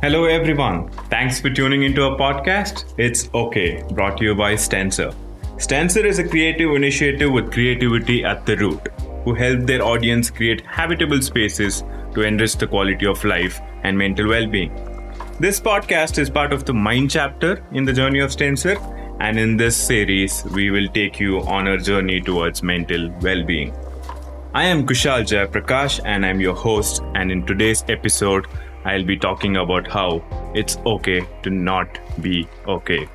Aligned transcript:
Hello, 0.00 0.26
everyone. 0.26 0.88
Thanks 1.10 1.40
for 1.40 1.50
tuning 1.50 1.82
into 1.82 2.04
our 2.04 2.16
podcast. 2.16 2.94
It's 2.98 3.28
OK, 3.34 3.82
brought 3.94 4.18
to 4.18 4.24
you 4.26 4.32
by 4.32 4.54
Stencer. 4.54 5.12
Stencer 5.56 6.04
is 6.04 6.20
a 6.20 6.28
creative 6.28 6.70
initiative 6.76 7.32
with 7.32 7.50
creativity 7.52 8.24
at 8.24 8.46
the 8.46 8.56
root, 8.58 8.80
who 9.24 9.34
help 9.34 9.66
their 9.66 9.82
audience 9.82 10.30
create 10.30 10.60
habitable 10.60 11.20
spaces 11.20 11.82
to 12.14 12.22
enrich 12.22 12.56
the 12.58 12.66
quality 12.68 13.06
of 13.06 13.24
life 13.24 13.60
and 13.82 13.98
mental 13.98 14.28
well 14.28 14.46
being. 14.46 14.72
This 15.40 15.58
podcast 15.58 16.18
is 16.18 16.30
part 16.30 16.52
of 16.52 16.64
the 16.64 16.74
Mind 16.74 17.10
chapter 17.10 17.60
in 17.72 17.84
the 17.84 17.92
journey 17.92 18.20
of 18.20 18.30
Stencer, 18.30 18.76
and 19.18 19.36
in 19.36 19.56
this 19.56 19.76
series, 19.76 20.44
we 20.54 20.70
will 20.70 20.86
take 20.86 21.18
you 21.18 21.40
on 21.40 21.66
our 21.66 21.76
journey 21.76 22.20
towards 22.20 22.62
mental 22.62 23.10
well 23.20 23.42
being. 23.42 23.74
I 24.54 24.62
am 24.64 24.86
Kushal 24.86 25.24
Jayaprakash, 25.24 26.00
and 26.04 26.24
I'm 26.24 26.40
your 26.40 26.54
host. 26.54 27.02
And 27.16 27.32
in 27.32 27.44
today's 27.44 27.84
episode, 27.88 28.46
I'll 28.88 29.04
be 29.04 29.18
talking 29.18 29.58
about 29.58 29.86
how 29.86 30.24
it's 30.54 30.78
okay 30.86 31.20
to 31.42 31.50
not 31.50 31.98
be 32.22 32.48
okay. 32.66 33.06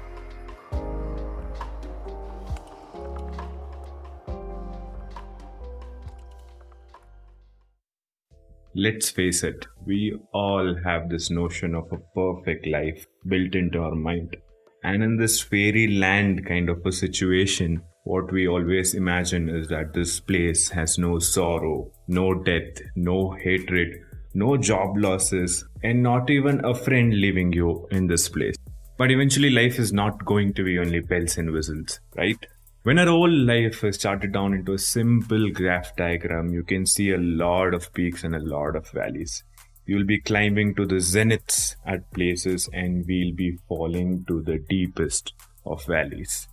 Let's 8.76 9.10
face 9.10 9.42
it, 9.42 9.66
we 9.84 10.16
all 10.32 10.76
have 10.84 11.10
this 11.10 11.32
notion 11.32 11.74
of 11.74 11.92
a 11.92 11.98
perfect 12.14 12.68
life 12.68 13.08
built 13.28 13.56
into 13.56 13.80
our 13.80 13.96
mind. 13.96 14.38
And 14.84 15.02
in 15.02 15.18
this 15.18 15.42
fairyland 15.42 16.46
kind 16.46 16.70
of 16.70 16.86
a 16.86 16.92
situation, 16.92 17.82
what 18.04 18.32
we 18.32 18.48
always 18.48 18.94
imagine 18.94 19.50
is 19.50 19.70
that 19.70 19.94
this 19.94 20.20
place 20.20 20.70
has 20.70 21.00
no 21.00 21.18
sorrow, 21.18 21.92
no 22.08 22.36
death, 22.36 22.80
no 22.96 23.32
hatred, 23.32 23.96
no 24.34 24.58
job 24.58 24.98
losses, 24.98 25.66
and 25.84 26.02
not 26.02 26.30
even 26.30 26.64
a 26.66 26.74
friend 26.74 27.14
leaving 27.14 27.54
you 27.54 27.88
in 27.92 28.08
this 28.08 28.30
place. 28.30 28.56
But 28.98 29.12
eventually, 29.12 29.50
life 29.50 29.80
is 29.80 29.92
not 29.92 30.24
going 30.26 30.54
to 30.54 30.64
be 30.64 30.80
only 30.80 31.00
bells 31.00 31.38
and 31.38 31.52
whistles, 31.52 32.00
right? 32.16 32.38
When 32.84 33.00
our 33.00 33.08
whole 33.08 33.32
life 33.32 33.84
is 33.84 33.98
charted 33.98 34.34
down 34.34 34.54
into 34.54 34.74
a 34.74 34.78
simple 34.78 35.50
graph 35.52 35.96
diagram, 35.96 36.54
you 36.54 36.64
can 36.64 36.86
see 36.86 37.12
a 37.12 37.18
lot 37.18 37.74
of 37.74 37.94
peaks 37.94 38.24
and 38.24 38.36
a 38.36 38.40
lot 38.40 38.76
of 38.76 38.90
valleys. 38.90 39.44
You'll 39.86 40.06
be 40.06 40.20
climbing 40.20 40.76
to 40.76 40.86
the 40.86 40.96
zeniths 40.96 41.76
at 41.86 42.12
places, 42.12 42.70
and 42.74 43.06
we'll 43.08 43.34
be 43.34 43.58
falling 43.68 44.26
to 44.28 44.42
the 44.42 44.58
deepest 44.58 45.34
of 45.66 45.86
valleys. 45.86 46.48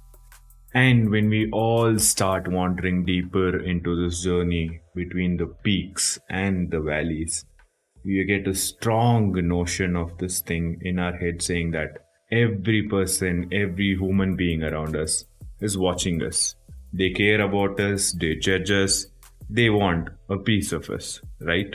And 0.72 1.10
when 1.10 1.28
we 1.28 1.50
all 1.50 1.98
start 1.98 2.46
wandering 2.46 3.04
deeper 3.04 3.58
into 3.58 4.00
this 4.00 4.22
journey 4.22 4.80
between 4.94 5.36
the 5.36 5.46
peaks 5.46 6.18
and 6.28 6.70
the 6.70 6.80
valleys, 6.80 7.44
we 8.04 8.24
get 8.24 8.48
a 8.48 8.54
strong 8.54 9.32
notion 9.46 9.96
of 9.96 10.16
this 10.18 10.40
thing 10.40 10.78
in 10.82 10.98
our 10.98 11.16
head 11.16 11.42
saying 11.42 11.72
that 11.72 12.06
every 12.30 12.88
person, 12.88 13.48
every 13.52 13.96
human 13.96 14.36
being 14.36 14.62
around 14.62 14.96
us 14.96 15.24
is 15.60 15.76
watching 15.76 16.22
us. 16.22 16.54
They 16.92 17.10
care 17.10 17.40
about 17.40 17.78
us, 17.78 18.12
they 18.12 18.36
judge 18.36 18.70
us, 18.70 19.06
they 19.48 19.70
want 19.70 20.08
a 20.28 20.38
piece 20.38 20.72
of 20.72 20.88
us, 20.90 21.20
right? 21.40 21.74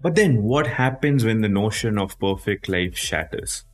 But 0.00 0.14
then 0.14 0.42
what 0.42 0.66
happens 0.66 1.24
when 1.24 1.40
the 1.40 1.48
notion 1.48 1.98
of 1.98 2.18
perfect 2.18 2.68
life 2.68 2.96
shatters? 2.96 3.64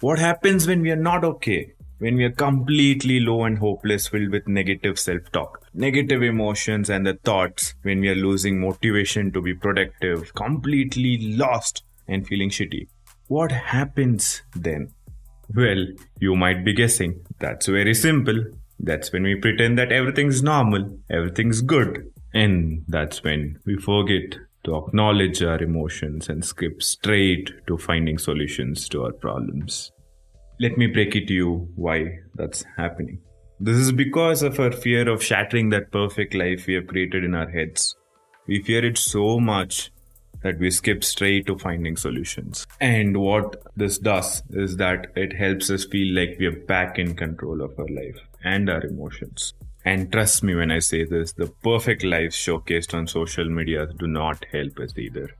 What 0.00 0.18
happens 0.18 0.66
when 0.66 0.82
we 0.82 0.90
are 0.90 0.96
not 0.96 1.24
okay? 1.24 1.72
When 1.98 2.16
we 2.16 2.24
are 2.24 2.30
completely 2.30 3.20
low 3.20 3.44
and 3.44 3.58
hopeless, 3.58 4.08
filled 4.08 4.30
with 4.30 4.46
negative 4.46 4.98
self 4.98 5.30
talk, 5.32 5.64
negative 5.74 6.22
emotions, 6.22 6.88
and 6.88 7.06
the 7.06 7.14
thoughts, 7.14 7.74
when 7.82 8.00
we 8.00 8.08
are 8.08 8.14
losing 8.14 8.60
motivation 8.60 9.32
to 9.32 9.42
be 9.42 9.54
productive, 9.54 10.34
completely 10.34 11.36
lost, 11.36 11.82
and 12.06 12.26
feeling 12.26 12.50
shitty. 12.50 12.88
What 13.26 13.52
happens 13.52 14.42
then? 14.54 14.92
Well, 15.54 15.86
you 16.20 16.36
might 16.36 16.64
be 16.64 16.72
guessing. 16.72 17.24
That's 17.38 17.66
very 17.66 17.94
simple. 17.94 18.44
That's 18.80 19.12
when 19.12 19.24
we 19.24 19.34
pretend 19.34 19.78
that 19.78 19.92
everything's 19.92 20.42
normal, 20.42 20.98
everything's 21.10 21.62
good. 21.62 22.10
And 22.32 22.84
that's 22.86 23.24
when 23.24 23.58
we 23.64 23.76
forget 23.76 24.38
to 24.64 24.76
acknowledge 24.76 25.42
our 25.42 25.60
emotions 25.62 26.28
and 26.28 26.44
skip 26.44 26.82
straight 26.82 27.50
to 27.66 27.78
finding 27.78 28.18
solutions 28.18 28.88
to 28.90 29.04
our 29.04 29.12
problems. 29.12 29.90
Let 30.60 30.76
me 30.76 30.88
break 30.88 31.14
it 31.14 31.28
to 31.28 31.34
you 31.34 31.68
why 31.76 32.18
that's 32.34 32.64
happening. 32.76 33.20
This 33.60 33.76
is 33.76 33.92
because 33.92 34.42
of 34.42 34.58
our 34.58 34.72
fear 34.72 35.08
of 35.08 35.22
shattering 35.22 35.70
that 35.70 35.92
perfect 35.92 36.34
life 36.34 36.66
we 36.66 36.74
have 36.74 36.88
created 36.88 37.22
in 37.22 37.36
our 37.36 37.48
heads. 37.48 37.94
We 38.48 38.62
fear 38.62 38.84
it 38.84 38.98
so 38.98 39.38
much 39.38 39.92
that 40.42 40.58
we 40.58 40.72
skip 40.72 41.04
straight 41.04 41.46
to 41.46 41.58
finding 41.58 41.96
solutions. 41.96 42.66
And 42.80 43.18
what 43.18 43.62
this 43.76 43.98
does 43.98 44.42
is 44.50 44.76
that 44.78 45.06
it 45.14 45.32
helps 45.32 45.70
us 45.70 45.84
feel 45.84 46.12
like 46.12 46.36
we 46.40 46.46
are 46.46 46.60
back 46.66 46.98
in 46.98 47.14
control 47.14 47.62
of 47.62 47.78
our 47.78 47.88
life 47.88 48.18
and 48.42 48.68
our 48.68 48.84
emotions. 48.84 49.54
And 49.84 50.10
trust 50.10 50.42
me 50.42 50.56
when 50.56 50.72
I 50.72 50.80
say 50.80 51.04
this, 51.04 51.32
the 51.32 51.46
perfect 51.46 52.02
lives 52.02 52.34
showcased 52.34 52.94
on 52.94 53.06
social 53.06 53.48
media 53.48 53.86
do 53.96 54.08
not 54.08 54.44
help 54.50 54.80
us 54.80 54.98
either. 54.98 55.30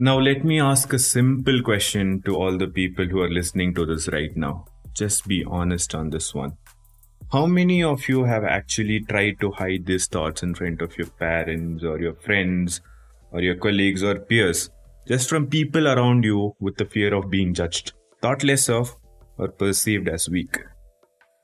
Now, 0.00 0.20
let 0.20 0.44
me 0.44 0.60
ask 0.60 0.92
a 0.92 0.98
simple 0.98 1.60
question 1.60 2.22
to 2.22 2.36
all 2.36 2.56
the 2.56 2.68
people 2.68 3.04
who 3.06 3.20
are 3.20 3.28
listening 3.28 3.74
to 3.74 3.84
this 3.84 4.08
right 4.08 4.36
now. 4.36 4.66
Just 4.94 5.26
be 5.26 5.44
honest 5.44 5.92
on 5.92 6.10
this 6.10 6.32
one. 6.32 6.56
How 7.32 7.46
many 7.46 7.82
of 7.82 8.08
you 8.08 8.22
have 8.22 8.44
actually 8.44 9.00
tried 9.00 9.40
to 9.40 9.50
hide 9.50 9.86
these 9.86 10.06
thoughts 10.06 10.44
in 10.44 10.54
front 10.54 10.82
of 10.82 10.96
your 10.96 11.08
parents 11.08 11.82
or 11.82 11.98
your 11.98 12.14
friends 12.14 12.80
or 13.32 13.40
your 13.40 13.56
colleagues 13.56 14.04
or 14.04 14.20
peers 14.20 14.70
just 15.08 15.28
from 15.28 15.48
people 15.48 15.88
around 15.88 16.22
you 16.22 16.54
with 16.60 16.76
the 16.76 16.84
fear 16.84 17.12
of 17.12 17.28
being 17.28 17.52
judged, 17.52 17.92
thought 18.22 18.44
less 18.44 18.68
of, 18.68 18.94
or 19.36 19.48
perceived 19.48 20.08
as 20.08 20.28
weak? 20.28 20.58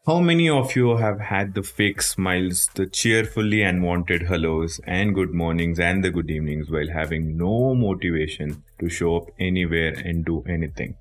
How 0.07 0.21
many 0.21 0.51
of 0.51 0.77
you 0.77 0.99
have 0.99 1.19
had 1.19 1.55
the 1.55 1.63
fake 1.63 2.03
smiles, 2.03 2.69
the 2.75 2.85
cheerfully 2.85 3.63
unwanted 3.63 4.25
hellos 4.25 4.79
and 4.87 5.15
good 5.15 5.33
mornings 5.33 5.81
and 5.81 6.05
the 6.05 6.11
good 6.11 6.31
evenings 6.31 6.69
while 6.71 6.91
having 6.91 7.39
no 7.39 7.75
motivation 7.75 8.63
to 8.81 8.91
show 8.91 9.17
up 9.17 9.31
anywhere 9.41 9.95
and 9.95 10.23
do 10.23 10.45
anything? 10.47 10.95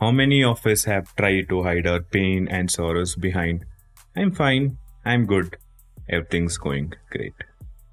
How 0.00 0.10
many 0.10 0.42
of 0.42 0.66
us 0.66 0.84
have 0.84 1.14
tried 1.16 1.50
to 1.50 1.64
hide 1.64 1.86
our 1.86 2.00
pain 2.00 2.48
and 2.48 2.70
sorrows 2.70 3.14
behind, 3.14 3.66
I'm 4.16 4.32
fine, 4.32 4.78
I'm 5.04 5.26
good, 5.26 5.58
everything's 6.08 6.56
going 6.56 6.94
great? 7.10 7.34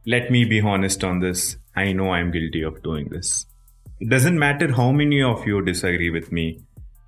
Let 0.06 0.31
me 0.31 0.46
be 0.46 0.62
honest 0.62 1.03
on 1.03 1.20
this. 1.20 1.58
I 1.75 1.91
know 1.91 2.12
I'm 2.12 2.31
guilty 2.31 2.62
of 2.62 2.81
doing 2.84 3.09
this. 3.09 3.47
It 4.00 4.08
doesn't 4.08 4.40
matter 4.40 4.72
how 4.72 4.94
many 4.94 5.22
of 5.22 5.46
you 5.46 5.62
disagree 5.62 6.09
with 6.09 6.31
me. 6.31 6.62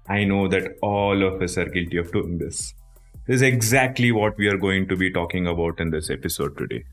I 0.09 0.25
know 0.25 0.49
that 0.49 0.75
all 0.81 1.23
of 1.23 1.41
us 1.41 1.57
are 1.57 1.69
guilty 1.69 1.95
of 1.95 2.11
doing 2.11 2.37
this 2.37 2.73
is 3.27 3.41
exactly 3.41 4.11
what 4.11 4.37
we 4.37 4.47
are 4.47 4.57
going 4.57 4.87
to 4.89 4.97
be 4.97 5.11
talking 5.11 5.47
about 5.47 5.79
in 5.79 5.91
this 5.91 6.09
episode 6.09 6.57
today. 6.57 6.83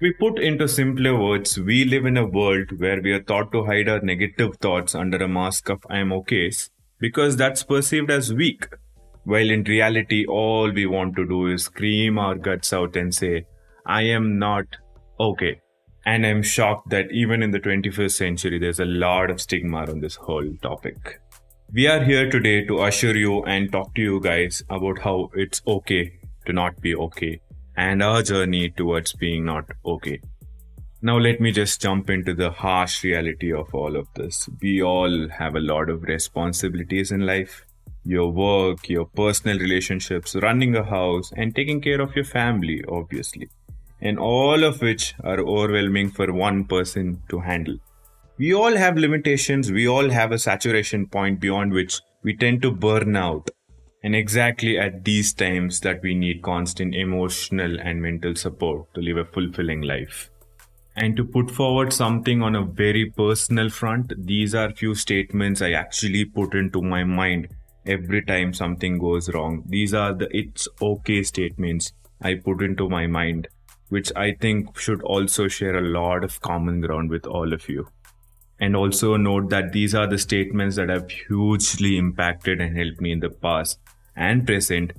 We 0.00 0.12
put 0.12 0.38
into 0.38 0.68
simpler 0.68 1.16
words, 1.16 1.58
we 1.58 1.84
live 1.84 2.04
in 2.04 2.16
a 2.16 2.26
world 2.26 2.78
where 2.78 3.00
we 3.00 3.12
are 3.12 3.22
taught 3.22 3.52
to 3.52 3.64
hide 3.64 3.88
our 3.88 4.00
negative 4.00 4.56
thoughts 4.56 4.94
under 4.94 5.18
a 5.18 5.28
mask 5.28 5.70
of 5.70 5.78
I 5.88 5.98
am 5.98 6.12
okay 6.12 6.50
because 6.98 7.36
that's 7.36 7.62
perceived 7.62 8.10
as 8.10 8.34
weak. 8.34 8.68
While 9.24 9.50
in 9.50 9.62
reality, 9.64 10.26
all 10.26 10.70
we 10.70 10.86
want 10.86 11.16
to 11.16 11.26
do 11.26 11.46
is 11.46 11.64
scream 11.64 12.18
our 12.18 12.34
guts 12.34 12.72
out 12.72 12.96
and 12.96 13.14
say, 13.14 13.46
I 13.86 14.02
am 14.02 14.38
not 14.38 14.66
okay. 15.20 15.60
And 16.04 16.26
I'm 16.26 16.42
shocked 16.42 16.90
that 16.90 17.12
even 17.12 17.42
in 17.42 17.50
the 17.50 17.60
21st 17.60 18.12
century, 18.12 18.58
there's 18.58 18.80
a 18.80 18.84
lot 18.84 19.30
of 19.30 19.40
stigma 19.40 19.88
on 19.88 20.00
this 20.00 20.16
whole 20.16 20.48
topic. 20.62 21.20
We 21.70 21.86
are 21.86 22.02
here 22.02 22.30
today 22.30 22.64
to 22.64 22.84
assure 22.84 23.14
you 23.14 23.44
and 23.44 23.70
talk 23.70 23.94
to 23.94 24.00
you 24.00 24.20
guys 24.20 24.62
about 24.70 25.00
how 25.00 25.30
it's 25.34 25.60
okay 25.66 26.18
to 26.46 26.54
not 26.54 26.80
be 26.80 26.94
okay 26.96 27.42
and 27.76 28.02
our 28.02 28.22
journey 28.22 28.70
towards 28.70 29.12
being 29.12 29.44
not 29.44 29.66
okay. 29.84 30.22
Now, 31.02 31.18
let 31.18 31.42
me 31.42 31.52
just 31.52 31.82
jump 31.82 32.08
into 32.08 32.32
the 32.32 32.50
harsh 32.50 33.04
reality 33.04 33.52
of 33.52 33.74
all 33.74 33.96
of 33.96 34.08
this. 34.14 34.48
We 34.62 34.82
all 34.82 35.28
have 35.28 35.56
a 35.56 35.60
lot 35.60 35.90
of 35.90 36.04
responsibilities 36.04 37.12
in 37.12 37.26
life 37.26 37.66
your 38.02 38.32
work, 38.32 38.88
your 38.88 39.04
personal 39.04 39.58
relationships, 39.58 40.34
running 40.36 40.74
a 40.74 40.82
house, 40.82 41.30
and 41.36 41.54
taking 41.54 41.82
care 41.82 42.00
of 42.00 42.16
your 42.16 42.24
family, 42.24 42.82
obviously. 42.88 43.50
And 44.00 44.18
all 44.18 44.64
of 44.64 44.80
which 44.80 45.14
are 45.22 45.38
overwhelming 45.38 46.12
for 46.12 46.32
one 46.32 46.64
person 46.64 47.20
to 47.28 47.40
handle 47.40 47.76
we 48.38 48.54
all 48.54 48.76
have 48.76 48.96
limitations, 48.96 49.72
we 49.72 49.88
all 49.88 50.10
have 50.10 50.30
a 50.30 50.38
saturation 50.38 51.06
point 51.06 51.40
beyond 51.40 51.72
which 51.72 52.00
we 52.22 52.36
tend 52.36 52.62
to 52.62 52.70
burn 52.70 53.16
out. 53.16 53.50
And 54.04 54.14
exactly 54.14 54.78
at 54.78 55.04
these 55.04 55.32
times 55.32 55.80
that 55.80 56.00
we 56.02 56.14
need 56.14 56.42
constant 56.42 56.94
emotional 56.94 57.80
and 57.80 58.00
mental 58.00 58.36
support 58.36 58.94
to 58.94 59.00
live 59.00 59.16
a 59.16 59.24
fulfilling 59.24 59.82
life. 59.82 60.30
And 60.94 61.16
to 61.16 61.24
put 61.24 61.50
forward 61.50 61.92
something 61.92 62.40
on 62.40 62.54
a 62.54 62.64
very 62.64 63.10
personal 63.10 63.70
front, 63.70 64.12
these 64.16 64.54
are 64.54 64.70
few 64.70 64.94
statements 64.94 65.60
I 65.60 65.72
actually 65.72 66.24
put 66.24 66.54
into 66.54 66.80
my 66.80 67.02
mind 67.02 67.48
every 67.86 68.24
time 68.24 68.54
something 68.54 68.98
goes 68.98 69.32
wrong. 69.34 69.64
These 69.66 69.94
are 69.94 70.14
the 70.14 70.28
it's 70.30 70.68
okay 70.80 71.24
statements 71.24 71.92
I 72.22 72.34
put 72.34 72.62
into 72.62 72.88
my 72.88 73.08
mind, 73.08 73.48
which 73.88 74.12
I 74.14 74.32
think 74.32 74.78
should 74.78 75.02
also 75.02 75.48
share 75.48 75.76
a 75.76 75.88
lot 75.88 76.22
of 76.22 76.40
common 76.40 76.80
ground 76.80 77.10
with 77.10 77.26
all 77.26 77.52
of 77.52 77.68
you. 77.68 77.88
And 78.60 78.74
also 78.74 79.16
note 79.16 79.50
that 79.50 79.72
these 79.72 79.94
are 79.94 80.06
the 80.06 80.18
statements 80.18 80.76
that 80.76 80.88
have 80.88 81.10
hugely 81.10 81.96
impacted 81.96 82.60
and 82.60 82.76
helped 82.76 83.00
me 83.00 83.12
in 83.12 83.20
the 83.20 83.30
past 83.30 83.78
and 84.16 84.46
present. 84.46 84.92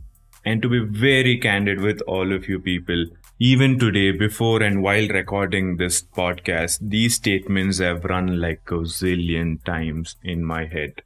And 0.46 0.62
to 0.62 0.70
be 0.70 0.80
very 0.80 1.38
candid 1.38 1.82
with 1.82 2.02
all 2.08 2.32
of 2.32 2.48
you 2.48 2.60
people, 2.60 3.06
even 3.40 3.80
today, 3.80 4.12
before 4.12 4.62
and 4.62 4.82
while 4.82 5.08
recording 5.08 5.78
this 5.78 6.02
podcast, 6.02 6.80
these 6.82 7.16
statements 7.16 7.80
have 7.80 8.04
run 8.06 8.40
like 8.40 8.62
a 8.68 8.82
zillion 8.84 9.64
times 9.64 10.16
in 10.24 10.44
my 10.44 10.66
head. 10.66 11.02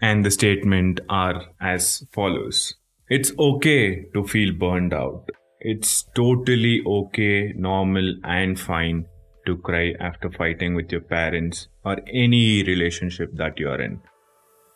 And 0.00 0.24
the 0.24 0.30
statement 0.30 1.00
are 1.08 1.44
as 1.60 2.04
follows. 2.12 2.74
It's 3.08 3.32
okay 3.38 4.04
to 4.14 4.26
feel 4.26 4.52
burned 4.52 4.92
out. 4.92 5.30
It's 5.60 6.02
totally 6.14 6.82
okay, 6.84 7.52
normal 7.56 8.14
and 8.24 8.58
fine 8.58 9.06
to 9.46 9.56
cry 9.56 9.94
after 10.00 10.30
fighting 10.30 10.74
with 10.74 10.90
your 10.90 11.00
parents 11.00 11.68
or 11.86 11.96
any 12.12 12.64
relationship 12.64 13.34
that 13.36 13.58
you're 13.58 13.80
in. 13.80 14.00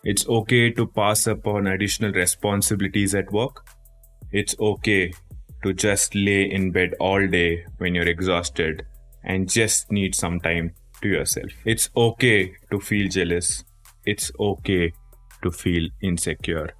It's 0.04 0.26
okay 0.28 0.70
to 0.70 0.86
pass 0.86 1.26
upon 1.26 1.66
additional 1.66 2.12
responsibilities 2.12 3.14
at 3.14 3.32
work. 3.32 3.66
It's 4.32 4.54
okay 4.58 5.12
to 5.64 5.72
just 5.74 6.14
lay 6.14 6.50
in 6.50 6.70
bed 6.70 6.94
all 7.00 7.26
day 7.26 7.66
when 7.78 7.94
you're 7.94 8.08
exhausted 8.08 8.86
and 9.24 9.48
just 9.48 9.90
need 9.90 10.14
some 10.14 10.40
time 10.40 10.72
to 11.02 11.08
yourself. 11.08 11.50
It's 11.64 11.90
okay 11.96 12.54
to 12.70 12.80
feel 12.80 13.08
jealous. 13.08 13.64
It's 14.06 14.32
okay 14.40 14.92
to 15.42 15.50
feel 15.50 15.90
insecure. 16.00 16.70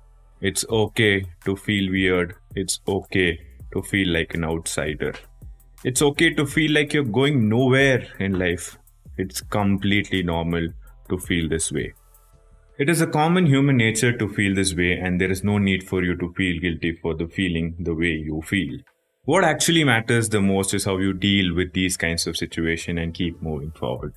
It's 0.41 0.65
okay 0.71 1.27
to 1.45 1.57
feel 1.57 1.91
weird. 1.91 2.37
It's 2.55 2.81
okay 2.89 3.41
to 3.73 3.83
feel 3.83 4.09
like 4.09 4.35
an 4.35 4.45
outsider. 4.45 5.15
It's 5.85 6.03
okay 6.03 6.35
to 6.35 6.47
feel 6.47 6.73
like 6.73 6.95
you're 6.95 7.05
going 7.05 7.49
nowhere 7.49 8.07
in 8.19 8.39
life. 8.39 8.79
It's 9.17 9.41
completely 9.41 10.23
normal 10.23 10.69
to 11.09 11.19
feel 11.19 11.49
this 11.49 11.71
way. 11.73 11.95
It 12.79 12.89
is 12.89 13.03
a 13.03 13.07
common 13.07 13.47
human 13.47 13.77
nature 13.77 14.17
to 14.17 14.29
feel 14.29 14.55
this 14.55 14.75
way, 14.75 14.99
and 14.99 15.21
there 15.21 15.31
is 15.31 15.45
no 15.45 15.59
need 15.59 15.87
for 15.87 16.03
you 16.03 16.17
to 16.17 16.33
feel 16.33 16.61
guilty 16.61 16.93
for 16.93 17.15
the 17.15 17.27
feeling 17.27 17.75
the 17.79 17.95
way 17.95 18.13
you 18.13 18.41
feel. 18.43 18.79
What 19.25 19.45
actually 19.45 19.85
matters 19.85 20.31
the 20.31 20.41
most 20.41 20.73
is 20.73 20.87
how 20.87 20.97
you 20.97 21.13
deal 21.13 21.55
with 21.55 21.75
these 21.75 21.99
kinds 21.99 22.27
of 22.27 22.39
situations 22.39 22.99
and 22.99 23.13
keep 23.13 23.43
moving 23.43 23.71
forward. 23.73 24.15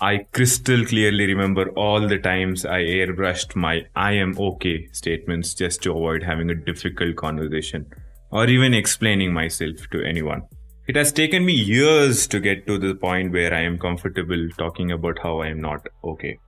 I 0.00 0.26
crystal 0.32 0.86
clearly 0.86 1.26
remember 1.26 1.70
all 1.70 2.06
the 2.06 2.18
times 2.18 2.64
I 2.64 2.80
airbrushed 2.80 3.56
my 3.56 3.84
I 3.94 4.12
am 4.12 4.38
okay 4.38 4.88
statements 4.92 5.54
just 5.54 5.82
to 5.82 5.90
avoid 5.90 6.22
having 6.22 6.50
a 6.50 6.54
difficult 6.54 7.16
conversation 7.16 7.92
or 8.30 8.46
even 8.46 8.74
explaining 8.74 9.32
myself 9.32 9.88
to 9.90 10.02
anyone. 10.02 10.44
It 10.88 10.96
has 10.96 11.12
taken 11.12 11.44
me 11.44 11.52
years 11.52 12.26
to 12.28 12.40
get 12.40 12.66
to 12.66 12.78
the 12.78 12.94
point 12.94 13.30
where 13.30 13.52
I 13.52 13.60
am 13.60 13.78
comfortable 13.78 14.48
talking 14.56 14.90
about 14.90 15.18
how 15.22 15.40
I 15.40 15.48
am 15.48 15.60
not 15.60 15.86
okay. 16.02 16.38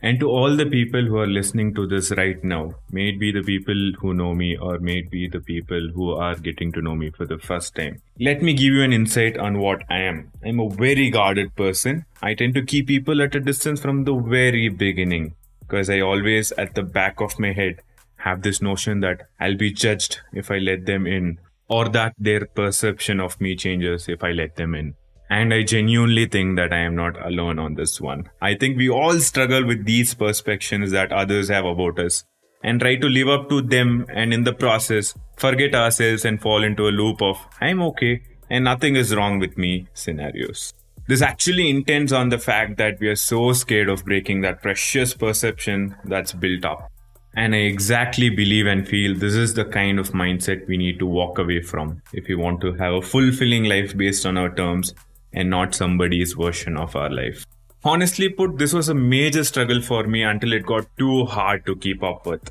And 0.00 0.20
to 0.20 0.30
all 0.30 0.54
the 0.54 0.66
people 0.66 1.04
who 1.04 1.16
are 1.16 1.26
listening 1.26 1.74
to 1.74 1.84
this 1.84 2.12
right 2.12 2.44
now, 2.44 2.76
may 2.92 3.08
it 3.08 3.18
be 3.18 3.32
the 3.32 3.42
people 3.42 3.90
who 3.98 4.14
know 4.14 4.36
me 4.36 4.56
or 4.56 4.78
may 4.78 4.98
it 4.98 5.10
be 5.10 5.26
the 5.26 5.40
people 5.40 5.90
who 5.92 6.12
are 6.12 6.36
getting 6.36 6.70
to 6.74 6.80
know 6.80 6.94
me 6.94 7.10
for 7.10 7.26
the 7.26 7.38
first 7.38 7.74
time. 7.74 8.00
Let 8.20 8.40
me 8.40 8.54
give 8.54 8.72
you 8.72 8.84
an 8.84 8.92
insight 8.92 9.36
on 9.36 9.58
what 9.58 9.82
I 9.90 10.02
am. 10.02 10.30
I'm 10.44 10.60
a 10.60 10.70
very 10.70 11.10
guarded 11.10 11.56
person. 11.56 12.04
I 12.22 12.34
tend 12.34 12.54
to 12.54 12.62
keep 12.62 12.86
people 12.86 13.20
at 13.20 13.34
a 13.34 13.40
distance 13.40 13.80
from 13.80 14.04
the 14.04 14.14
very 14.14 14.68
beginning 14.68 15.34
because 15.58 15.90
I 15.90 16.02
always, 16.02 16.52
at 16.52 16.76
the 16.76 16.84
back 16.84 17.20
of 17.20 17.40
my 17.40 17.52
head, 17.52 17.82
have 18.18 18.42
this 18.42 18.62
notion 18.62 19.00
that 19.00 19.26
I'll 19.40 19.56
be 19.56 19.72
judged 19.72 20.20
if 20.32 20.52
I 20.52 20.58
let 20.58 20.86
them 20.86 21.04
in 21.04 21.40
or 21.68 21.88
that 21.90 22.14
their 22.18 22.46
perception 22.46 23.20
of 23.20 23.40
me 23.40 23.54
changes 23.54 24.08
if 24.08 24.24
I 24.24 24.32
let 24.32 24.56
them 24.56 24.74
in. 24.74 24.94
And 25.30 25.52
I 25.52 25.62
genuinely 25.62 26.26
think 26.26 26.56
that 26.56 26.72
I 26.72 26.78
am 26.78 26.96
not 26.96 27.22
alone 27.24 27.58
on 27.58 27.74
this 27.74 28.00
one. 28.00 28.30
I 28.40 28.54
think 28.54 28.78
we 28.78 28.88
all 28.88 29.18
struggle 29.20 29.66
with 29.66 29.84
these 29.84 30.14
perceptions 30.14 30.90
that 30.92 31.12
others 31.12 31.50
have 31.50 31.66
about 31.66 31.98
us 31.98 32.24
and 32.62 32.80
try 32.80 32.96
to 32.96 33.06
live 33.06 33.28
up 33.28 33.48
to 33.50 33.60
them 33.60 34.06
and 34.08 34.32
in 34.32 34.44
the 34.44 34.54
process 34.54 35.14
forget 35.36 35.74
ourselves 35.74 36.24
and 36.24 36.40
fall 36.40 36.64
into 36.64 36.88
a 36.88 36.90
loop 36.90 37.22
of 37.22 37.38
I'm 37.60 37.82
okay 37.82 38.22
and 38.50 38.64
nothing 38.64 38.96
is 38.96 39.14
wrong 39.14 39.38
with 39.38 39.58
me 39.58 39.86
scenarios. 39.92 40.72
This 41.06 41.22
actually 41.22 41.70
intends 41.70 42.12
on 42.12 42.28
the 42.28 42.38
fact 42.38 42.76
that 42.78 42.98
we 43.00 43.08
are 43.08 43.16
so 43.16 43.52
scared 43.52 43.88
of 43.88 44.04
breaking 44.04 44.42
that 44.42 44.62
precious 44.62 45.14
perception 45.14 45.96
that's 46.04 46.32
built 46.32 46.64
up. 46.64 46.90
And 47.38 47.54
I 47.54 47.58
exactly 47.58 48.30
believe 48.30 48.66
and 48.66 48.86
feel 48.86 49.14
this 49.16 49.36
is 49.36 49.54
the 49.54 49.64
kind 49.64 50.00
of 50.00 50.10
mindset 50.10 50.66
we 50.66 50.76
need 50.76 50.98
to 50.98 51.06
walk 51.06 51.38
away 51.38 51.62
from 51.62 52.02
if 52.12 52.26
we 52.26 52.34
want 52.34 52.60
to 52.62 52.72
have 52.72 52.94
a 52.94 53.00
fulfilling 53.00 53.62
life 53.62 53.96
based 53.96 54.26
on 54.26 54.36
our 54.36 54.52
terms 54.52 54.92
and 55.32 55.48
not 55.48 55.72
somebody's 55.72 56.32
version 56.32 56.76
of 56.76 56.96
our 56.96 57.08
life. 57.08 57.46
Honestly 57.84 58.28
put, 58.28 58.58
this 58.58 58.72
was 58.72 58.88
a 58.88 58.94
major 58.94 59.44
struggle 59.44 59.80
for 59.80 60.02
me 60.08 60.24
until 60.24 60.52
it 60.52 60.66
got 60.66 60.88
too 60.98 61.26
hard 61.26 61.64
to 61.66 61.76
keep 61.76 62.02
up 62.02 62.26
with. 62.26 62.50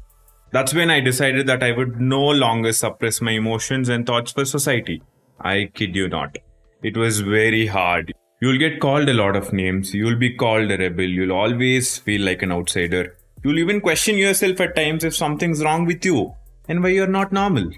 That's 0.52 0.74
when 0.74 0.90
I 0.90 1.02
decided 1.02 1.48
that 1.48 1.64
I 1.64 1.74
would 1.74 2.00
no 2.00 2.24
longer 2.24 2.72
suppress 2.72 3.20
my 3.20 3.32
emotions 3.32 3.90
and 3.90 4.08
thoughts 4.08 4.32
for 4.32 4.46
society. 4.46 5.04
I 5.42 5.70
kid 5.74 5.98
you 5.98 6.08
not. 6.08 6.38
It 6.82 6.96
was 6.96 7.20
very 7.20 7.68
hard. 7.68 8.14
You'll 8.40 8.58
get 8.58 8.80
called 8.80 9.10
a 9.10 9.14
lot 9.14 9.36
of 9.36 9.52
names. 9.52 9.94
You'll 9.94 10.16
be 10.16 10.34
called 10.34 10.72
a 10.72 10.78
rebel. 10.78 11.04
You'll 11.04 11.34
always 11.34 11.98
feel 11.98 12.22
like 12.22 12.42
an 12.42 12.54
outsider. 12.54 13.18
You'll 13.48 13.60
even 13.60 13.80
question 13.80 14.18
yourself 14.18 14.60
at 14.60 14.76
times 14.76 15.06
if 15.06 15.16
something's 15.16 15.64
wrong 15.64 15.86
with 15.86 16.04
you 16.04 16.36
and 16.68 16.84
why 16.84 16.90
you're 16.90 17.08
not 17.08 17.32
normal. 17.32 17.70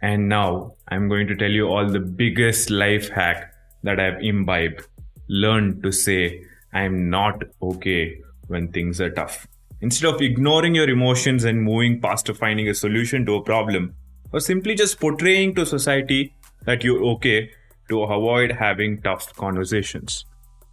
And 0.00 0.28
now 0.28 0.76
I'm 0.86 1.08
going 1.08 1.26
to 1.26 1.34
tell 1.34 1.50
you 1.50 1.66
all 1.66 1.90
the 1.90 1.98
biggest 1.98 2.70
life 2.70 3.08
hack 3.08 3.52
that 3.82 3.98
I've 3.98 4.22
imbibed, 4.22 4.86
learned 5.26 5.82
to 5.82 5.90
say, 5.90 6.44
I'm 6.72 7.10
not 7.10 7.42
okay 7.60 8.20
when 8.46 8.68
things 8.68 9.00
are 9.00 9.10
tough. 9.10 9.48
Instead 9.80 10.14
of 10.14 10.22
ignoring 10.22 10.76
your 10.76 10.88
emotions 10.88 11.42
and 11.42 11.60
moving 11.60 12.00
past 12.00 12.26
to 12.26 12.34
finding 12.34 12.68
a 12.68 12.74
solution 12.74 13.26
to 13.26 13.34
a 13.34 13.42
problem, 13.42 13.96
or 14.32 14.38
simply 14.38 14.76
just 14.76 15.00
portraying 15.00 15.56
to 15.56 15.66
society 15.66 16.36
that 16.66 16.84
you're 16.84 17.02
okay 17.14 17.50
to 17.88 18.04
avoid 18.04 18.52
having 18.52 19.02
tough 19.02 19.34
conversations. 19.34 20.24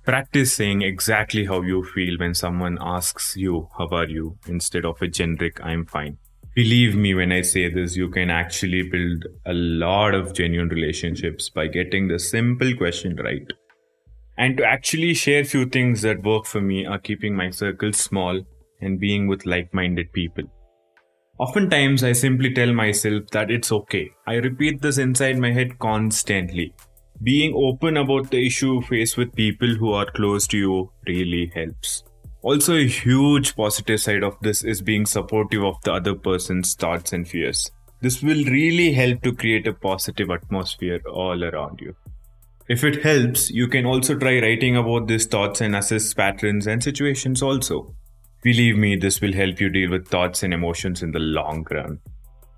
Practice 0.05 0.53
saying 0.53 0.81
exactly 0.81 1.45
how 1.45 1.61
you 1.61 1.81
feel 1.81 2.17
when 2.17 2.33
someone 2.33 2.77
asks 2.81 3.37
you, 3.37 3.69
How 3.77 3.87
are 3.87 4.07
you? 4.07 4.37
instead 4.47 4.83
of 4.83 5.01
a 5.01 5.07
generic, 5.07 5.61
I'm 5.63 5.85
fine. 5.85 6.17
Believe 6.55 6.93
me 6.93 7.13
when 7.13 7.31
I 7.31 7.41
say 7.41 7.69
this, 7.69 7.95
you 7.95 8.09
can 8.09 8.29
actually 8.29 8.83
build 8.83 9.23
a 9.45 9.53
lot 9.53 10.13
of 10.13 10.33
genuine 10.33 10.67
relationships 10.67 11.49
by 11.49 11.67
getting 11.67 12.09
the 12.09 12.19
simple 12.19 12.75
question 12.75 13.15
right. 13.15 13.47
And 14.37 14.57
to 14.57 14.65
actually 14.65 15.13
share 15.13 15.45
few 15.45 15.67
things 15.67 16.01
that 16.01 16.21
work 16.21 16.45
for 16.47 16.59
me 16.59 16.85
are 16.85 16.99
keeping 16.99 17.33
my 17.33 17.49
circle 17.49 17.93
small 17.93 18.41
and 18.81 18.99
being 18.99 19.27
with 19.27 19.45
like-minded 19.45 20.11
people. 20.11 20.43
Oftentimes, 21.39 22.03
I 22.03 22.11
simply 22.11 22.53
tell 22.53 22.73
myself 22.73 23.23
that 23.31 23.49
it's 23.49 23.71
okay. 23.71 24.11
I 24.27 24.35
repeat 24.35 24.81
this 24.81 24.97
inside 24.97 25.39
my 25.39 25.53
head 25.53 25.79
constantly. 25.79 26.73
Being 27.23 27.53
open 27.55 27.95
about 27.95 28.31
the 28.31 28.45
issue 28.45 28.81
faced 28.81 29.15
with 29.15 29.33
people 29.33 29.75
who 29.75 29.93
are 29.93 30.11
close 30.11 30.45
to 30.47 30.57
you 30.57 30.91
really 31.07 31.49
helps. 31.55 32.03
Also, 32.41 32.75
a 32.75 32.85
huge 32.85 33.55
positive 33.55 34.01
side 34.01 34.23
of 34.23 34.35
this 34.41 34.61
is 34.61 34.81
being 34.81 35.05
supportive 35.05 35.63
of 35.63 35.81
the 35.83 35.93
other 35.93 36.15
person's 36.15 36.73
thoughts 36.73 37.13
and 37.13 37.25
fears. 37.25 37.71
This 38.01 38.21
will 38.21 38.43
really 38.43 38.91
help 38.91 39.21
to 39.21 39.33
create 39.33 39.65
a 39.67 39.73
positive 39.73 40.29
atmosphere 40.31 40.99
all 41.09 41.41
around 41.41 41.79
you. 41.79 41.95
If 42.67 42.83
it 42.83 43.01
helps, 43.03 43.49
you 43.49 43.69
can 43.69 43.85
also 43.85 44.17
try 44.19 44.41
writing 44.41 44.75
about 44.75 45.07
these 45.07 45.25
thoughts 45.25 45.61
and 45.61 45.77
assess 45.77 46.13
patterns 46.13 46.67
and 46.67 46.83
situations 46.83 47.41
also. 47.41 47.95
Believe 48.41 48.75
me, 48.75 48.97
this 48.97 49.21
will 49.21 49.31
help 49.31 49.61
you 49.61 49.69
deal 49.69 49.91
with 49.91 50.09
thoughts 50.09 50.43
and 50.43 50.53
emotions 50.53 51.01
in 51.01 51.11
the 51.11 51.19
long 51.19 51.65
run. 51.71 52.01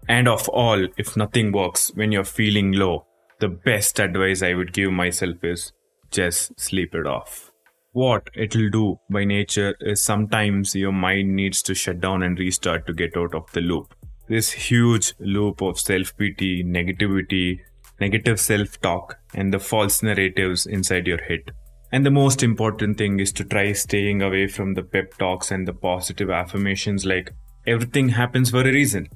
And 0.08 0.28
of 0.28 0.50
all, 0.50 0.88
if 0.98 1.16
nothing 1.16 1.52
works 1.52 1.92
when 1.94 2.12
you're 2.12 2.24
feeling 2.24 2.72
low, 2.72 3.06
the 3.40 3.50
best 3.50 4.00
advice 4.00 4.42
I 4.42 4.54
would 4.54 4.74
give 4.74 4.92
myself 4.92 5.44
is 5.44 5.72
just 6.12 6.60
sleep 6.60 6.96
it 6.96 7.08
off 7.08 7.52
what 7.96 8.30
it'll 8.36 8.70
do 8.70 9.00
by 9.10 9.24
nature 9.24 9.74
is 9.80 10.02
sometimes 10.02 10.76
your 10.76 10.92
mind 10.92 11.34
needs 11.34 11.64
to 11.64 11.74
shut 11.74 12.02
down 12.02 12.24
and 12.24 12.38
restart 12.38 12.86
to 12.86 12.94
get 12.94 13.16
out 13.16 13.34
of 13.34 13.50
the 13.54 13.62
loop. 13.62 13.96
This 14.28 14.52
huge 14.52 15.14
loop 15.18 15.62
of 15.62 15.80
self 15.80 16.14
pity, 16.18 16.62
negativity, 16.62 17.60
negative 18.02 18.38
self 18.38 18.82
talk, 18.82 19.18
and 19.34 19.54
the 19.54 19.60
false 19.60 20.04
narratives 20.04 20.66
inside 20.66 21.08
your 21.08 21.22
head. 21.22 21.54
And 21.94 22.06
the 22.06 22.12
most 22.12 22.44
important 22.44 22.98
thing 22.98 23.22
is 23.22 23.32
to 23.32 23.46
try 23.46 23.72
staying 23.72 24.22
away 24.22 24.48
from 24.48 24.74
the 24.74 24.84
pep 24.84 25.18
talks 25.18 25.50
and 25.50 25.66
the 25.66 25.74
positive 25.74 26.30
affirmations 26.30 27.06
like 27.06 27.32
everything 27.66 28.10
happens 28.10 28.50
for 28.50 28.60
a 28.60 28.74
reason. 28.74 29.08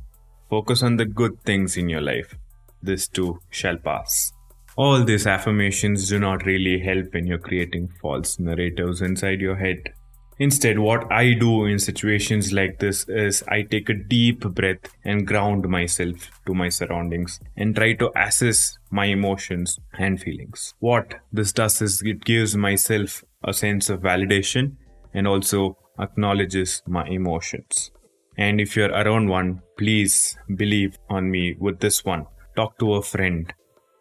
Focus 0.50 0.84
on 0.84 0.96
the 0.96 1.06
good 1.06 1.42
things 1.42 1.76
in 1.76 1.90
your 1.90 2.02
life. 2.02 2.34
This 2.82 3.08
too 3.08 3.40
shall 3.50 3.78
pass. 3.78 4.32
All 4.76 5.04
these 5.04 5.28
affirmations 5.28 6.08
do 6.08 6.20
not 6.20 6.46
really 6.46 6.80
help 6.80 7.14
when 7.14 7.28
you're 7.28 7.38
creating 7.38 7.90
false 8.02 8.40
narratives 8.40 9.02
inside 9.02 9.42
your 9.42 9.58
head. 9.58 9.94
Instead, 10.42 10.80
what 10.80 11.12
I 11.12 11.34
do 11.34 11.66
in 11.66 11.80
situations 11.80 12.54
like 12.54 12.80
this 12.80 13.06
is 13.10 13.44
I 13.50 13.64
take 13.64 13.90
a 13.90 13.94
deep 13.94 14.40
breath 14.40 14.96
and 15.04 15.28
ground 15.28 15.68
myself 15.68 16.32
to 16.46 16.54
my 16.54 16.70
surroundings 16.70 17.42
and 17.58 17.76
try 17.76 17.92
to 17.96 18.10
assess 18.16 18.78
my 18.90 19.06
emotions 19.06 19.78
and 19.98 20.18
feelings. 20.18 20.74
What 20.80 21.16
this 21.34 21.52
does 21.52 21.82
is 21.82 22.02
it 22.04 22.24
gives 22.24 22.56
myself 22.56 23.22
a 23.44 23.54
sense 23.54 23.90
of 23.90 24.00
validation 24.00 24.78
and 25.14 25.28
also 25.28 25.78
acknowledges 26.00 26.82
my 26.88 27.06
emotions. 27.06 27.92
And 28.38 28.62
if 28.62 28.78
you're 28.78 28.92
around 28.92 29.28
one, 29.28 29.62
please 29.78 30.38
believe 30.56 30.98
on 31.10 31.30
me 31.30 31.58
with 31.60 31.82
this 31.82 32.06
one. 32.06 32.28
Talk 32.60 32.78
to 32.80 32.96
a 32.96 33.02
friend, 33.02 33.54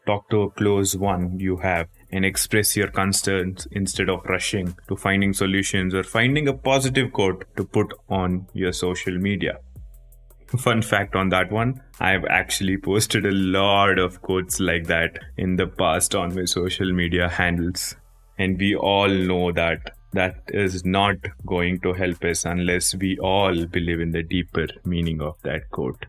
talk 0.05 0.29
to 0.31 0.43
a 0.43 0.51
close 0.51 0.97
one 0.97 1.39
you 1.39 1.59
have, 1.59 1.87
and 2.11 2.25
express 2.25 2.77
your 2.77 2.89
concerns 2.89 3.69
instead 3.71 4.09
of 4.09 4.25
rushing 4.25 4.77
to 4.89 4.97
finding 4.97 5.33
solutions 5.33 5.95
or 5.95 6.03
finding 6.03 6.49
a 6.49 6.53
positive 6.53 7.13
quote 7.13 7.45
to 7.57 7.65
put 7.65 7.95
on 8.09 8.49
your 8.55 8.73
social 8.73 9.17
media. 9.17 9.61
Fun 10.59 10.83
fact 10.83 11.15
on 11.15 11.29
that 11.29 11.53
one 11.53 11.81
I've 12.01 12.25
actually 12.25 12.79
posted 12.79 13.27
a 13.27 13.31
lot 13.31 14.01
of 14.01 14.23
quotes 14.23 14.59
like 14.59 14.89
that 14.89 15.21
in 15.37 15.55
the 15.55 15.69
past 15.69 16.17
on 16.17 16.35
my 16.35 16.47
social 16.47 16.93
media 16.93 17.29
handles. 17.29 17.95
And 18.39 18.59
we 18.59 18.75
all 18.75 19.09
know 19.09 19.53
that 19.53 19.95
that 20.15 20.43
is 20.49 20.85
not 20.85 21.19
going 21.47 21.79
to 21.83 21.93
help 21.93 22.25
us 22.25 22.45
unless 22.45 22.93
we 22.97 23.19
all 23.19 23.67
believe 23.67 24.01
in 24.01 24.11
the 24.11 24.25
deeper 24.25 24.67
meaning 24.85 25.23
of 25.23 25.37
that 25.45 25.71
quote. 25.71 26.07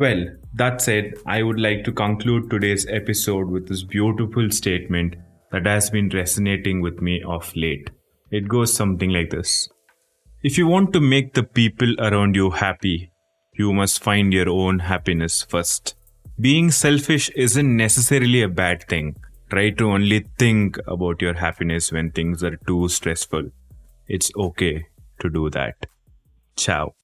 Well, 0.00 0.28
that 0.54 0.80
said, 0.80 1.12
I 1.26 1.42
would 1.42 1.60
like 1.60 1.84
to 1.84 1.92
conclude 1.92 2.48
today's 2.48 2.86
episode 2.86 3.50
with 3.50 3.68
this 3.68 3.82
beautiful 3.82 4.50
statement 4.50 5.16
that 5.52 5.66
has 5.66 5.90
been 5.90 6.08
resonating 6.08 6.80
with 6.80 7.02
me 7.02 7.22
of 7.22 7.54
late. 7.54 7.90
It 8.30 8.48
goes 8.48 8.72
something 8.72 9.10
like 9.10 9.28
this 9.28 9.68
If 10.42 10.56
you 10.56 10.66
want 10.66 10.94
to 10.94 11.00
make 11.00 11.34
the 11.34 11.42
people 11.42 11.94
around 12.00 12.34
you 12.34 12.48
happy, 12.48 13.12
you 13.52 13.74
must 13.74 14.02
find 14.02 14.32
your 14.32 14.48
own 14.48 14.78
happiness 14.78 15.42
first. 15.42 15.96
Being 16.40 16.70
selfish 16.70 17.28
isn't 17.36 17.76
necessarily 17.76 18.40
a 18.40 18.48
bad 18.48 18.88
thing. 18.88 19.16
Try 19.50 19.68
to 19.68 19.90
only 19.90 20.24
think 20.38 20.78
about 20.86 21.20
your 21.20 21.34
happiness 21.34 21.92
when 21.92 22.10
things 22.10 22.42
are 22.42 22.56
too 22.56 22.88
stressful. 22.88 23.50
It's 24.08 24.32
okay 24.34 24.86
to 25.20 25.28
do 25.28 25.50
that. 25.50 25.74
Ciao. 26.56 26.94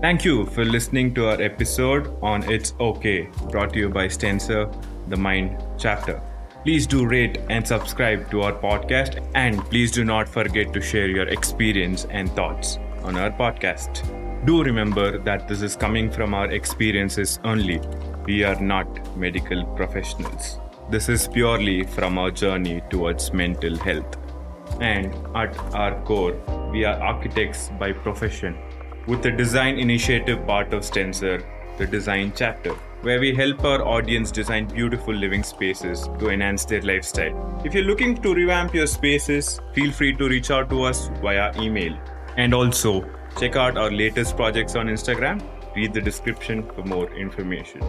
Thank 0.00 0.24
you 0.24 0.46
for 0.46 0.64
listening 0.64 1.12
to 1.16 1.28
our 1.28 1.42
episode 1.42 2.16
on 2.22 2.42
It's 2.50 2.72
Okay, 2.80 3.28
brought 3.50 3.74
to 3.74 3.78
you 3.80 3.90
by 3.90 4.06
Stencer, 4.08 4.64
the 5.08 5.16
Mind 5.18 5.62
chapter. 5.76 6.22
Please 6.64 6.86
do 6.86 7.04
rate 7.06 7.36
and 7.50 7.68
subscribe 7.68 8.30
to 8.30 8.40
our 8.40 8.54
podcast, 8.54 9.22
and 9.34 9.60
please 9.66 9.92
do 9.92 10.02
not 10.02 10.26
forget 10.26 10.72
to 10.72 10.80
share 10.80 11.06
your 11.06 11.28
experience 11.28 12.06
and 12.08 12.30
thoughts 12.30 12.78
on 13.02 13.18
our 13.18 13.30
podcast. 13.30 14.00
Do 14.46 14.62
remember 14.62 15.18
that 15.18 15.46
this 15.46 15.60
is 15.60 15.76
coming 15.76 16.10
from 16.10 16.32
our 16.32 16.50
experiences 16.50 17.38
only. 17.44 17.78
We 18.24 18.42
are 18.42 18.58
not 18.58 19.14
medical 19.18 19.66
professionals. 19.76 20.58
This 20.88 21.10
is 21.10 21.28
purely 21.28 21.84
from 21.84 22.16
our 22.16 22.30
journey 22.30 22.80
towards 22.88 23.34
mental 23.34 23.76
health. 23.76 24.16
And 24.80 25.14
at 25.36 25.54
our 25.74 26.00
core, 26.04 26.36
we 26.72 26.86
are 26.86 26.98
architects 27.02 27.70
by 27.78 27.92
profession 27.92 28.56
with 29.06 29.22
the 29.22 29.30
design 29.30 29.78
initiative 29.78 30.46
part 30.46 30.72
of 30.72 30.82
Stencer, 30.82 31.44
the 31.78 31.86
design 31.86 32.32
chapter, 32.34 32.74
where 33.02 33.18
we 33.18 33.34
help 33.34 33.64
our 33.64 33.82
audience 33.82 34.30
design 34.30 34.66
beautiful 34.66 35.14
living 35.14 35.42
spaces 35.42 36.08
to 36.18 36.28
enhance 36.28 36.64
their 36.64 36.82
lifestyle. 36.82 37.62
If 37.64 37.74
you're 37.74 37.84
looking 37.84 38.16
to 38.22 38.34
revamp 38.34 38.74
your 38.74 38.86
spaces, 38.86 39.60
feel 39.72 39.90
free 39.90 40.14
to 40.16 40.28
reach 40.28 40.50
out 40.50 40.68
to 40.70 40.82
us 40.82 41.08
via 41.22 41.52
email. 41.58 41.98
And 42.36 42.52
also, 42.52 43.08
check 43.38 43.56
out 43.56 43.76
our 43.76 43.90
latest 43.90 44.36
projects 44.36 44.76
on 44.76 44.86
Instagram. 44.86 45.42
Read 45.74 45.94
the 45.94 46.00
description 46.00 46.68
for 46.74 46.82
more 46.82 47.12
information. 47.14 47.80